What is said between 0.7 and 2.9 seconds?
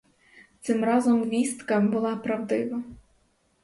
разом вістка була правдива.